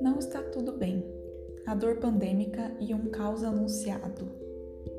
Não 0.00 0.18
está 0.18 0.42
tudo 0.42 0.72
bem. 0.72 1.04
A 1.66 1.74
dor 1.74 1.96
pandêmica 1.96 2.74
e 2.80 2.94
um 2.94 3.10
caos 3.10 3.44
anunciado. 3.44 4.28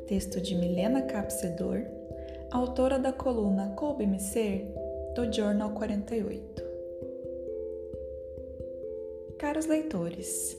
Texto 0.08 0.40
de 0.40 0.54
Milena 0.56 1.02
Capcedor, 1.02 1.82
autora 2.52 3.00
da 3.00 3.12
coluna 3.12 3.74
Coube-me 3.76 4.20
Ser, 4.20 4.72
do 5.16 5.32
Journal 5.34 5.72
48. 5.72 6.64
Caros 9.40 9.66
leitores, 9.66 10.58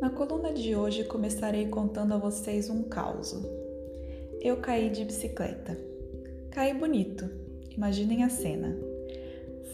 na 0.00 0.10
coluna 0.10 0.52
de 0.52 0.76
hoje 0.76 1.04
começarei 1.04 1.68
contando 1.68 2.12
a 2.12 2.18
vocês 2.18 2.68
um 2.68 2.82
caos. 2.82 3.34
Eu 4.42 4.58
caí 4.58 4.90
de 4.90 5.04
bicicleta. 5.04 5.76
Caí 6.50 6.74
bonito, 6.74 7.41
imaginem 7.76 8.24
a 8.24 8.28
cena. 8.28 8.76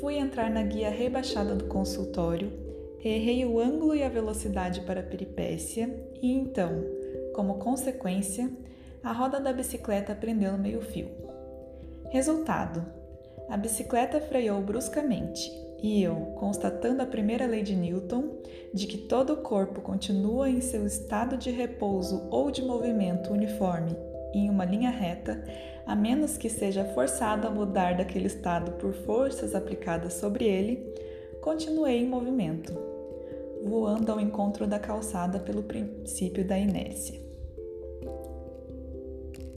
Fui 0.01 0.17
entrar 0.17 0.51
na 0.51 0.63
guia 0.63 0.91
rebaixada 0.91 1.55
do 1.55 1.65
consultório 1.65 2.69
Errei 3.05 3.45
o 3.45 3.61
ângulo 3.61 3.95
e 3.95 4.03
a 4.03 4.09
velocidade 4.09 4.81
para 4.81 5.01
a 5.01 5.05
peripécia 5.05 5.89
e 6.21 6.33
então, 6.33 6.85
como 7.33 7.55
consequência, 7.55 8.51
a 9.05 9.13
roda 9.13 9.39
da 9.39 9.53
bicicleta 9.53 10.17
prendeu 10.17 10.53
no 10.53 10.59
meio-fio. 10.59 11.09
Resultado: 12.11 12.85
a 13.49 13.57
bicicleta 13.57 14.21
freou 14.21 14.61
bruscamente 14.61 15.49
e 15.81 16.03
eu, 16.03 16.17
constatando 16.41 17.01
a 17.01 17.07
primeira 17.07 17.47
lei 17.47 17.63
de 17.63 17.77
Newton, 17.77 18.31
de 18.75 18.89
que 18.89 18.99
todo 18.99 19.35
o 19.35 19.43
corpo 19.43 19.81
continua 19.81 20.51
em 20.51 20.61
seu 20.61 20.85
estado 20.85 21.37
de 21.37 21.53
repouso 21.53 22.27
ou 22.33 22.51
de 22.51 22.63
movimento 22.63 23.33
uniforme 23.33 23.97
em 24.35 24.51
uma 24.51 24.65
linha 24.65 24.91
reta, 24.91 25.43
a 25.87 25.97
menos 25.97 26.37
que 26.37 26.49
seja 26.49 26.85
forçado 26.85 27.47
a 27.47 27.51
mudar 27.51 27.97
daquele 27.97 28.27
estado 28.27 28.73
por 28.73 28.93
forças 28.93 29.55
aplicadas 29.55 30.15
sobre 30.15 30.45
ele, 30.45 30.95
continuei 31.41 32.03
em 32.03 32.07
movimento, 32.07 32.73
voando 33.65 34.13
ao 34.13 34.21
encontro 34.21 34.67
da 34.67 34.79
calçada 34.79 35.39
pelo 35.39 35.63
princípio 35.63 36.45
da 36.45 36.59
inércia. 36.59 37.19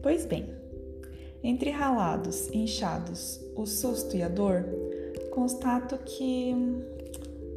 Pois 0.01 0.25
bem, 0.25 0.49
entre 1.43 1.69
ralados, 1.69 2.49
inchados, 2.53 3.43
o 3.55 3.65
susto 3.65 4.15
e 4.15 4.23
a 4.23 4.27
dor, 4.27 4.65
constato 5.31 5.97
que. 5.99 6.55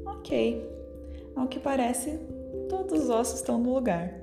Ok, 0.06 0.69
ao 1.36 1.48
que 1.48 1.58
parece, 1.58 2.19
todos 2.69 3.05
os 3.05 3.10
ossos 3.10 3.41
estão 3.41 3.58
no 3.58 3.75
lugar. 3.75 4.20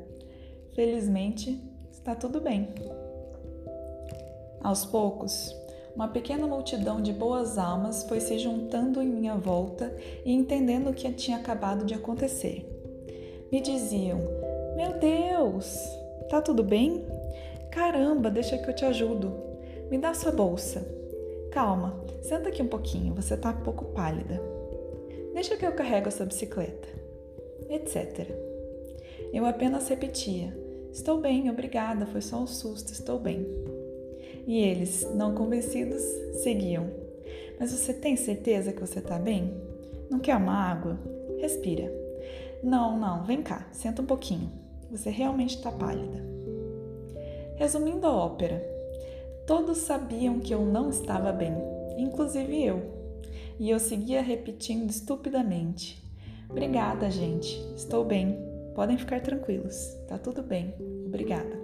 Felizmente, 0.74 1.62
está 2.02 2.16
tudo 2.16 2.42
bem. 2.42 2.68
Aos 4.60 4.84
poucos, 4.84 5.56
uma 5.96 6.08
pequena 6.08 6.48
multidão 6.48 7.00
de 7.00 7.14
boas 7.14 7.60
almas 7.60 8.04
foi 8.04 8.20
se 8.20 8.40
juntando 8.40 9.02
em 9.02 9.08
minha 9.08 9.36
volta 9.36 9.96
e 10.26 10.34
entendendo 10.34 10.90
o 10.90 10.94
que 10.94 11.12
tinha 11.12 11.38
acabado 11.38 11.86
de 11.86 11.94
acontecer. 11.94 12.68
Me 13.52 13.62
diziam: 13.62 14.20
Meu 14.76 14.98
Deus, 14.98 15.78
tá 16.28 16.42
tudo 16.42 16.64
bem? 16.64 17.06
Caramba, 17.70 18.32
deixa 18.32 18.58
que 18.58 18.68
eu 18.68 18.76
te 18.76 18.84
ajudo. 18.84 19.34
Me 19.92 19.98
dá 20.00 20.14
sua 20.16 20.32
bolsa. 20.32 20.84
Calma, 21.52 22.04
senta 22.24 22.50
aqui 22.50 22.64
um 22.64 22.68
pouquinho, 22.68 23.14
você 23.14 23.38
tá 23.38 23.52
um 23.52 23.64
pouco 23.64 23.86
pálida. 23.86 24.42
Deixa 25.36 25.56
que 25.56 25.66
eu 25.66 25.74
carrego 25.74 26.08
essa 26.08 26.26
bicicleta. 26.26 26.88
Etc. 27.70 28.28
Eu 29.32 29.46
apenas 29.46 29.88
repetia: 29.88 30.71
Estou 30.92 31.22
bem, 31.22 31.50
obrigada, 31.50 32.06
foi 32.06 32.22
só 32.22 32.38
um 32.38 32.48
susto, 32.48 32.92
estou 32.92 33.18
bem. 33.18 33.48
E 34.46 34.60
eles, 34.60 35.08
não 35.16 35.34
convencidos, 35.34 36.02
seguiam. 36.44 36.90
Mas 37.60 37.72
você 37.72 37.94
tem 37.94 38.16
certeza 38.18 38.74
que 38.74 38.82
você 38.82 39.00
está 39.00 39.18
bem? 39.18 39.54
Não 40.10 40.20
quer 40.20 40.36
uma 40.36 40.54
água? 40.54 41.00
Respira. 41.40 41.92
Não, 42.62 43.00
não, 43.00 43.24
vem 43.24 43.42
cá, 43.42 43.68
senta 43.72 44.02
um 44.02 44.06
pouquinho. 44.06 44.52
Você 44.92 45.10
realmente 45.10 45.56
está 45.56 45.72
pálida. 45.72 46.22
Resumindo 47.56 48.06
a 48.06 48.14
ópera, 48.14 48.62
todos 49.48 49.78
sabiam 49.78 50.40
que 50.40 50.54
eu 50.54 50.66
não 50.66 50.90
estava 50.90 51.32
bem, 51.32 51.54
inclusive 51.98 52.66
eu. 52.66 52.82
E 53.58 53.70
eu 53.70 53.80
seguia 53.80 54.22
repetindo 54.22 54.90
estupidamente: 54.90 56.04
Obrigada, 56.50 57.10
gente, 57.10 57.58
estou 57.76 58.04
bem. 58.04 58.51
Podem 58.76 58.98
ficar 58.98 59.22
tranquilos, 59.22 59.76
tá 60.08 60.18
tudo 60.18 60.42
bem. 60.42 60.74
Obrigada. 61.06 61.60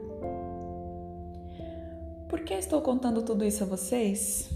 Por 2.27 2.41
que 2.41 2.53
estou 2.53 2.81
contando 2.81 3.21
tudo 3.21 3.45
isso 3.45 3.63
a 3.63 3.67
vocês? 3.67 4.49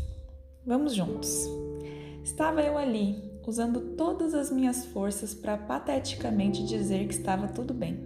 Vamos 0.65 0.93
juntos. 0.93 1.49
Estava 2.23 2.61
eu 2.61 2.77
ali, 2.77 3.31
usando 3.47 3.95
todas 3.95 4.33
as 4.33 4.51
minhas 4.51 4.85
forças 4.85 5.33
para 5.33 5.57
pateticamente 5.57 6.65
dizer 6.65 7.07
que 7.07 7.13
estava 7.13 7.47
tudo 7.47 7.73
bem. 7.73 7.97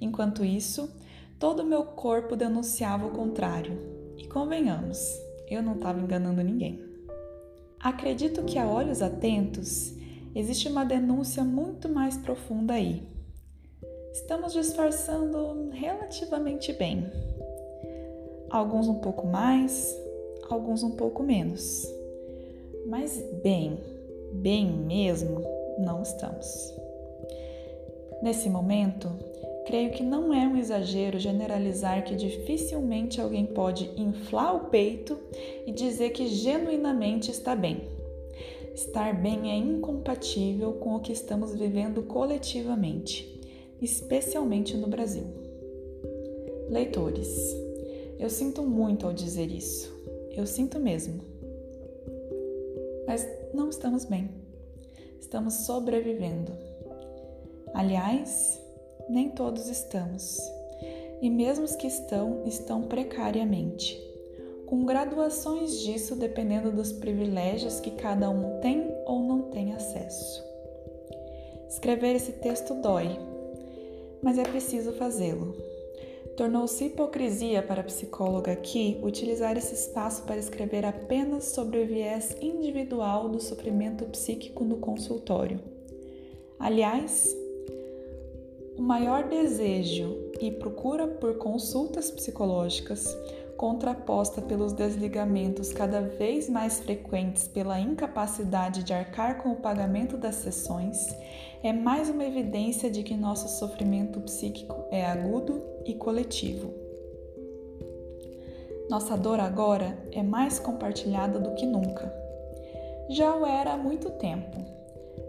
Enquanto 0.00 0.44
isso, 0.44 0.90
todo 1.38 1.60
o 1.60 1.66
meu 1.66 1.84
corpo 1.84 2.34
denunciava 2.34 3.06
o 3.06 3.10
contrário. 3.10 3.78
E 4.16 4.26
convenhamos, 4.26 4.98
eu 5.48 5.62
não 5.62 5.74
estava 5.74 6.00
enganando 6.00 6.42
ninguém. 6.42 6.82
Acredito 7.78 8.44
que 8.44 8.58
a 8.58 8.66
olhos 8.66 9.02
atentos 9.02 9.94
existe 10.34 10.68
uma 10.68 10.84
denúncia 10.84 11.44
muito 11.44 11.88
mais 11.88 12.16
profunda 12.16 12.74
aí. 12.74 13.06
Estamos 14.16 14.54
disfarçando 14.54 15.68
relativamente 15.72 16.72
bem, 16.72 17.06
alguns 18.48 18.88
um 18.88 18.94
pouco 18.94 19.26
mais, 19.26 19.94
alguns 20.48 20.82
um 20.82 20.92
pouco 20.92 21.22
menos. 21.22 21.86
Mas 22.86 23.22
bem, 23.42 23.78
bem 24.32 24.68
mesmo, 24.68 25.44
não 25.78 26.00
estamos. 26.00 26.74
Nesse 28.22 28.48
momento, 28.48 29.12
creio 29.66 29.92
que 29.92 30.02
não 30.02 30.32
é 30.32 30.48
um 30.48 30.56
exagero 30.56 31.18
generalizar 31.18 32.02
que 32.02 32.16
dificilmente 32.16 33.20
alguém 33.20 33.44
pode 33.44 33.90
inflar 34.00 34.56
o 34.56 34.70
peito 34.70 35.18
e 35.66 35.72
dizer 35.72 36.10
que 36.10 36.26
genuinamente 36.26 37.30
está 37.30 37.54
bem. 37.54 37.82
Estar 38.74 39.14
bem 39.14 39.50
é 39.50 39.56
incompatível 39.56 40.72
com 40.72 40.96
o 40.96 41.00
que 41.00 41.12
estamos 41.12 41.54
vivendo 41.54 42.02
coletivamente, 42.02 43.35
especialmente 43.80 44.76
no 44.76 44.86
Brasil. 44.86 45.24
Leitores, 46.68 47.54
eu 48.18 48.30
sinto 48.30 48.62
muito 48.62 49.06
ao 49.06 49.12
dizer 49.12 49.50
isso. 49.50 49.94
Eu 50.30 50.46
sinto 50.46 50.78
mesmo. 50.78 51.22
Mas 53.06 53.26
não 53.54 53.68
estamos 53.68 54.04
bem. 54.04 54.30
Estamos 55.20 55.54
sobrevivendo. 55.54 56.52
Aliás, 57.74 58.60
nem 59.08 59.30
todos 59.30 59.68
estamos. 59.68 60.38
E 61.20 61.30
mesmo 61.30 61.64
os 61.64 61.76
que 61.76 61.86
estão, 61.86 62.42
estão 62.46 62.82
precariamente, 62.82 63.98
com 64.66 64.84
graduações 64.84 65.80
disso 65.80 66.16
dependendo 66.16 66.70
dos 66.72 66.92
privilégios 66.92 67.80
que 67.80 67.92
cada 67.92 68.28
um 68.28 68.60
tem 68.60 68.92
ou 69.06 69.20
não 69.20 69.42
tem 69.42 69.72
acesso. 69.72 70.44
Escrever 71.68 72.16
esse 72.16 72.32
texto 72.32 72.74
dói, 72.74 73.18
mas 74.26 74.38
é 74.38 74.42
preciso 74.42 74.92
fazê-lo. 74.94 75.54
Tornou-se 76.36 76.84
hipocrisia 76.84 77.62
para 77.62 77.80
a 77.80 77.84
psicóloga 77.84 78.50
aqui 78.50 78.98
utilizar 79.00 79.56
esse 79.56 79.72
espaço 79.72 80.24
para 80.24 80.36
escrever 80.36 80.84
apenas 80.84 81.44
sobre 81.44 81.78
o 81.78 81.86
viés 81.86 82.36
individual 82.42 83.28
do 83.28 83.40
sofrimento 83.40 84.04
psíquico 84.06 84.64
no 84.64 84.78
consultório. 84.78 85.60
Aliás, 86.58 87.32
o 88.76 88.82
maior 88.82 89.28
desejo 89.28 90.18
e 90.40 90.50
procura 90.50 91.06
por 91.06 91.38
consultas 91.38 92.10
psicológicas 92.10 93.16
contraposta 93.56 94.42
pelos 94.42 94.72
desligamentos 94.72 95.72
cada 95.72 96.00
vez 96.00 96.48
mais 96.48 96.78
frequentes 96.80 97.48
pela 97.48 97.80
incapacidade 97.80 98.82
de 98.82 98.92
arcar 98.92 99.42
com 99.42 99.52
o 99.52 99.56
pagamento 99.56 100.16
das 100.16 100.36
sessões, 100.36 101.06
é 101.62 101.72
mais 101.72 102.10
uma 102.10 102.24
evidência 102.24 102.90
de 102.90 103.02
que 103.02 103.16
nosso 103.16 103.48
sofrimento 103.48 104.20
psíquico 104.20 104.84
é 104.90 105.04
agudo 105.04 105.62
e 105.84 105.94
coletivo. 105.94 106.72
Nossa 108.90 109.16
dor 109.16 109.40
agora 109.40 109.98
é 110.12 110.22
mais 110.22 110.58
compartilhada 110.58 111.40
do 111.40 111.54
que 111.54 111.66
nunca. 111.66 112.12
Já 113.08 113.34
o 113.34 113.46
era 113.46 113.72
há 113.72 113.76
muito 113.76 114.10
tempo, 114.10 114.64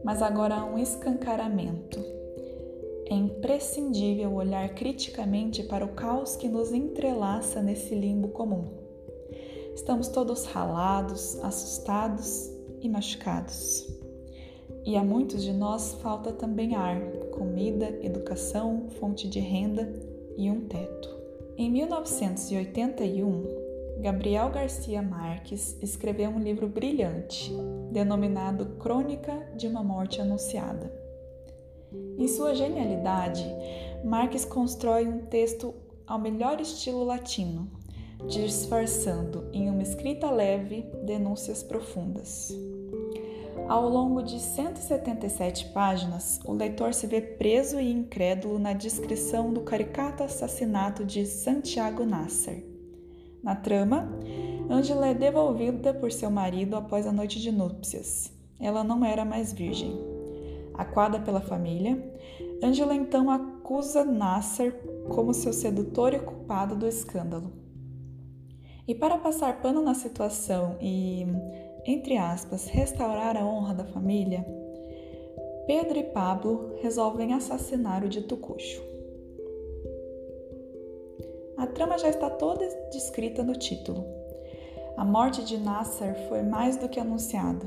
mas 0.04 0.22
agora 0.22 0.56
há 0.56 0.66
um 0.66 0.78
escancaramento 0.78 2.17
é 3.10 3.14
imprescindível 3.14 4.34
olhar 4.34 4.70
criticamente 4.76 5.64
para 5.64 5.86
o 5.86 5.94
caos 5.94 6.36
que 6.36 6.48
nos 6.48 6.74
entrelaça 6.74 7.62
nesse 7.62 7.96
limbo 7.96 8.30
comum. 8.30 8.66
Estamos 9.74 10.10
todos 10.10 10.46
ralados, 10.46 11.40
assustados 11.44 12.52
e 12.82 12.90
machucados. 12.90 13.88
E 14.86 14.96
a 14.96 15.04
muitos 15.04 15.44
de 15.44 15.54
nós 15.54 15.94
falta 16.02 16.32
também 16.32 16.76
ar, 16.76 17.00
comida, 17.32 17.88
educação, 18.02 18.88
fonte 19.00 19.30
de 19.30 19.40
renda 19.40 19.92
e 20.38 20.50
um 20.50 20.68
teto. 20.68 21.16
Em 21.58 21.70
1981, 21.70 23.44
Gabriel 24.00 24.50
Garcia 24.50 25.02
Marques 25.02 25.78
escreveu 25.82 26.30
um 26.30 26.40
livro 26.40 26.68
brilhante, 26.68 27.52
denominado 27.92 28.78
Crônica 28.78 29.34
de 29.56 29.68
uma 29.68 29.84
Morte 29.84 30.22
Anunciada. 30.22 30.97
Em 32.18 32.28
sua 32.28 32.54
genialidade, 32.54 33.46
Marques 34.04 34.46
constrói 34.46 35.08
um 35.08 35.26
texto 35.26 35.74
ao 36.06 36.20
melhor 36.20 36.60
estilo 36.60 37.04
latino, 37.04 37.70
disfarçando 38.28 39.48
em 39.54 39.70
uma 39.70 39.84
escrita 39.84 40.30
leve 40.32 40.86
denúncias 41.04 41.64
profundas. 41.64 42.52
Ao 43.68 43.90
longo 43.90 44.22
de 44.22 44.40
177 44.40 45.70
páginas, 45.74 46.40
o 46.46 46.54
leitor 46.54 46.94
se 46.94 47.06
vê 47.06 47.20
preso 47.20 47.80
e 47.80 47.92
incrédulo 47.92 48.58
na 48.58 48.72
descrição 48.72 49.52
do 49.52 49.62
caricato 49.62 50.24
assassinato 50.24 51.04
de 51.04 51.26
Santiago 51.26 52.06
Nasser. 52.06 52.64
Na 53.44 53.56
trama, 53.56 54.10
Angela 54.70 55.08
é 55.08 55.14
devolvida 55.14 55.94
por 55.94 56.12
seu 56.12 56.32
marido 56.32 56.76
após 56.76 57.06
a 57.06 57.12
noite 57.12 57.42
de 57.42 57.52
núpcias. 57.52 58.32
Ela 58.60 58.84
não 58.84 59.04
era 59.04 59.26
mais 59.26 59.52
virgem. 59.52 59.98
Aquada 60.78 61.20
pela 61.20 61.42
família, 61.42 61.98
Angela 62.62 62.96
então 62.96 63.30
acusa 63.30 64.06
Nasser 64.06 64.74
como 65.10 65.34
seu 65.34 65.52
sedutor 65.52 66.14
e 66.14 66.20
culpado 66.20 66.76
do 66.76 66.88
escândalo. 66.88 67.52
E 68.88 68.96
para 68.96 69.18
passar 69.18 69.62
pano 69.62 69.82
na 69.82 69.94
situação 69.94 70.78
e, 70.80 71.26
entre 71.86 72.18
aspas, 72.18 72.68
restaurar 72.68 73.36
a 73.36 73.46
honra 73.46 73.74
da 73.74 73.86
família, 73.86 74.46
Pedro 75.68 76.00
e 76.00 76.04
Pablo 76.04 76.76
resolvem 76.82 77.34
assassinar 77.34 78.04
o 78.04 78.08
dito 78.08 78.38
cuxo. 78.38 78.82
A 81.58 81.68
trama 81.68 81.98
já 81.98 82.08
está 82.08 82.30
toda 82.30 82.66
descrita 82.92 83.44
no 83.44 83.54
título. 83.54 84.06
A 84.96 85.04
morte 85.04 85.44
de 85.44 85.58
Nasser 85.58 86.16
foi 86.30 86.42
mais 86.42 86.78
do 86.78 86.88
que 86.88 87.00
anunciada. 87.00 87.66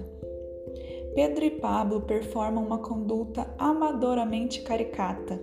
Pedro 1.15 1.45
e 1.45 1.51
Pablo 1.51 2.03
performam 2.03 2.65
uma 2.65 2.79
conduta 2.79 3.53
amadoramente 3.59 4.63
caricata, 4.63 5.41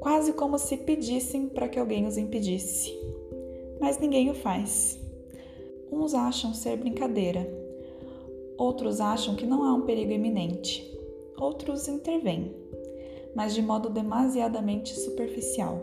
quase 0.00 0.32
como 0.32 0.58
se 0.58 0.76
pedissem 0.76 1.48
para 1.48 1.68
que 1.68 1.78
alguém 1.78 2.06
os 2.06 2.16
impedisse 2.16 2.96
mas 3.80 3.98
ninguém 3.98 4.30
o 4.30 4.34
faz. 4.34 4.98
Uns 5.90 6.14
acham 6.14 6.52
ser 6.52 6.76
brincadeira, 6.76 7.48
outros 8.56 9.00
acham 9.00 9.34
que 9.34 9.46
não 9.46 9.64
há 9.64 9.72
um 9.74 9.82
perigo 9.82 10.12
iminente, 10.12 10.84
outros 11.38 11.88
intervêm, 11.88 12.54
mas 13.34 13.54
de 13.54 13.62
modo 13.62 13.88
demasiadamente 13.88 14.94
superficial. 14.94 15.82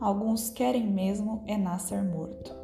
Alguns 0.00 0.50
querem 0.50 0.86
mesmo 0.86 1.44
é 1.46 1.56
nascer 1.56 2.02
morto. 2.02 2.61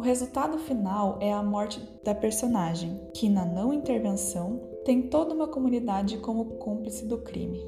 O 0.00 0.02
resultado 0.02 0.56
final 0.56 1.18
é 1.20 1.30
a 1.30 1.42
morte 1.42 1.78
da 2.02 2.14
personagem, 2.14 2.98
que 3.12 3.28
na 3.28 3.44
não 3.44 3.70
intervenção 3.70 4.58
tem 4.82 5.02
toda 5.02 5.34
uma 5.34 5.46
comunidade 5.46 6.16
como 6.16 6.56
cúmplice 6.56 7.04
do 7.04 7.18
crime, 7.18 7.62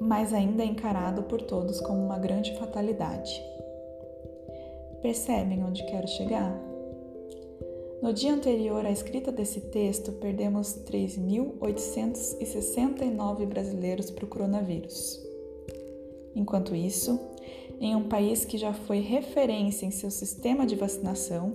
mas 0.00 0.34
ainda 0.34 0.64
é 0.64 0.66
encarado 0.66 1.22
por 1.22 1.40
todos 1.40 1.80
como 1.80 2.04
uma 2.04 2.18
grande 2.18 2.58
fatalidade. 2.58 3.40
Percebem 5.00 5.62
onde 5.62 5.86
quero 5.86 6.08
chegar? 6.08 6.60
No 8.02 8.12
dia 8.12 8.34
anterior 8.34 8.84
à 8.84 8.90
escrita 8.90 9.30
desse 9.30 9.60
texto, 9.60 10.10
perdemos 10.14 10.76
3.869 10.90 13.46
brasileiros 13.46 14.10
para 14.10 14.24
o 14.24 14.28
coronavírus. 14.28 15.24
Enquanto 16.34 16.74
isso, 16.74 17.29
em 17.80 17.96
um 17.96 18.08
país 18.08 18.44
que 18.44 18.58
já 18.58 18.74
foi 18.74 19.00
referência 19.00 19.86
em 19.86 19.90
seu 19.90 20.10
sistema 20.10 20.66
de 20.66 20.76
vacinação, 20.76 21.54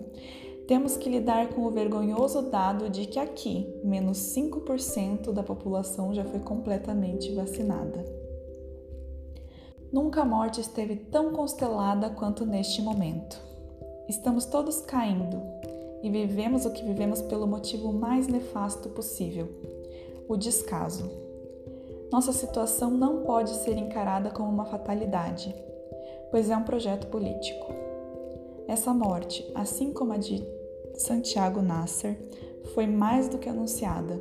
temos 0.67 0.97
que 0.97 1.07
lidar 1.07 1.49
com 1.49 1.61
o 1.61 1.69
vergonhoso 1.69 2.41
dado 2.41 2.89
de 2.89 3.05
que 3.05 3.19
aqui, 3.19 3.71
menos 3.83 4.17
5% 4.35 5.31
da 5.31 5.43
população 5.43 6.11
já 6.15 6.25
foi 6.25 6.39
completamente 6.39 7.31
vacinada. 7.33 8.03
Nunca 9.93 10.23
a 10.23 10.25
morte 10.25 10.59
esteve 10.59 10.95
tão 10.95 11.31
constelada 11.31 12.09
quanto 12.09 12.45
neste 12.45 12.81
momento. 12.81 13.39
Estamos 14.09 14.45
todos 14.45 14.81
caindo 14.81 15.39
e 16.01 16.09
vivemos 16.09 16.65
o 16.65 16.71
que 16.71 16.83
vivemos 16.83 17.21
pelo 17.21 17.45
motivo 17.45 17.93
mais 17.93 18.27
nefasto 18.27 18.89
possível: 18.89 19.47
o 20.27 20.35
descaso. 20.35 21.09
Nossa 22.11 22.33
situação 22.33 22.89
não 22.89 23.23
pode 23.23 23.51
ser 23.57 23.77
encarada 23.77 24.31
como 24.31 24.49
uma 24.49 24.65
fatalidade, 24.65 25.55
pois 26.31 26.49
é 26.49 26.57
um 26.57 26.63
projeto 26.63 27.07
político. 27.07 27.73
Essa 28.67 28.93
morte, 28.93 29.49
assim 29.53 29.93
como 29.93 30.13
a 30.13 30.17
de 30.17 30.43
Santiago 30.95 31.61
Nasser, 31.61 32.17
foi 32.73 32.87
mais 32.87 33.27
do 33.27 33.37
que 33.37 33.49
anunciada. 33.49 34.19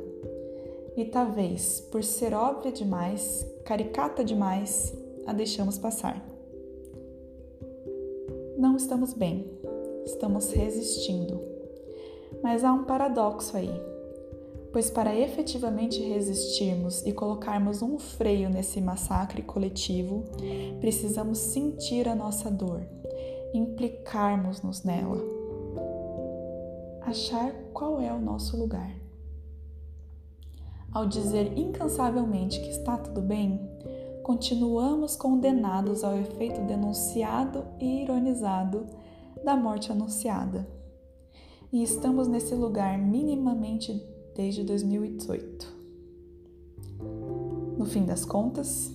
E 0.95 1.05
talvez, 1.05 1.81
por 1.91 2.03
ser 2.03 2.33
óbvia 2.33 2.71
demais, 2.71 3.45
caricata 3.65 4.23
demais, 4.23 4.93
a 5.25 5.33
deixamos 5.33 5.77
passar. 5.77 6.23
Não 8.57 8.77
estamos 8.77 9.13
bem, 9.13 9.45
estamos 10.05 10.51
resistindo. 10.51 11.41
Mas 12.41 12.63
há 12.63 12.71
um 12.71 12.83
paradoxo 12.83 13.57
aí, 13.57 13.71
pois 14.75 14.89
para 14.89 15.17
efetivamente 15.17 16.03
resistirmos 16.03 17.01
e 17.05 17.13
colocarmos 17.13 17.81
um 17.81 17.97
freio 17.97 18.49
nesse 18.49 18.81
massacre 18.81 19.41
coletivo, 19.41 20.25
precisamos 20.81 21.37
sentir 21.37 22.09
a 22.09 22.13
nossa 22.13 22.51
dor, 22.51 22.85
implicarmos-nos 23.53 24.83
nela, 24.83 25.23
achar 27.03 27.53
qual 27.71 28.01
é 28.01 28.11
o 28.11 28.19
nosso 28.19 28.57
lugar. 28.57 28.93
Ao 30.91 31.05
dizer 31.05 31.57
incansavelmente 31.57 32.59
que 32.59 32.69
está 32.69 32.97
tudo 32.97 33.21
bem, 33.21 33.61
continuamos 34.23 35.15
condenados 35.15 36.03
ao 36.03 36.17
efeito 36.17 36.59
denunciado 36.63 37.63
e 37.79 38.01
ironizado 38.01 38.87
da 39.41 39.55
morte 39.55 39.89
anunciada. 39.89 40.67
E 41.71 41.81
estamos 41.81 42.27
nesse 42.27 42.53
lugar 42.53 42.97
minimamente 42.97 44.13
desde 44.35 44.63
2018. 44.63 45.73
No 47.77 47.85
fim 47.85 48.05
das 48.05 48.25
contas, 48.25 48.91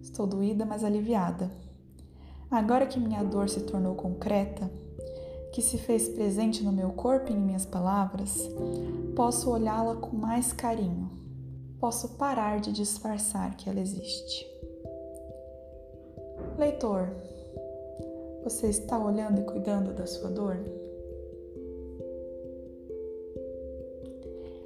estou 0.00 0.26
doída, 0.26 0.64
mas 0.64 0.84
aliviada. 0.84 1.50
Agora 2.50 2.86
que 2.86 3.00
minha 3.00 3.22
dor 3.24 3.48
se 3.48 3.60
tornou 3.62 3.94
concreta, 3.94 4.70
que 5.52 5.60
se 5.60 5.76
fez 5.78 6.08
presente 6.08 6.62
no 6.62 6.72
meu 6.72 6.90
corpo 6.90 7.30
e 7.30 7.34
em 7.34 7.40
minhas 7.40 7.66
palavras, 7.66 8.48
posso 9.16 9.50
olhá-la 9.50 9.96
com 9.96 10.16
mais 10.16 10.52
carinho. 10.52 11.10
Posso 11.80 12.10
parar 12.10 12.60
de 12.60 12.72
disfarçar 12.72 13.56
que 13.56 13.68
ela 13.68 13.80
existe. 13.80 14.46
Leitor, 16.56 17.08
você 18.44 18.68
está 18.68 18.98
olhando 18.98 19.40
e 19.40 19.44
cuidando 19.44 19.92
da 19.92 20.06
sua 20.06 20.30
dor? 20.30 20.83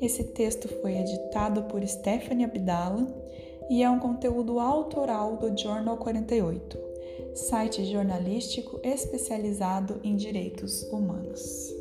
Esse 0.00 0.24
texto 0.24 0.68
foi 0.80 0.96
editado 0.96 1.64
por 1.64 1.86
Stephanie 1.86 2.44
Abdala 2.44 3.06
e 3.68 3.82
é 3.82 3.90
um 3.90 3.98
conteúdo 3.98 4.60
autoral 4.60 5.36
do 5.36 5.56
Journal 5.56 5.96
48, 5.96 6.78
site 7.34 7.84
jornalístico 7.84 8.80
especializado 8.82 10.00
em 10.04 10.16
direitos 10.16 10.84
humanos. 10.84 11.77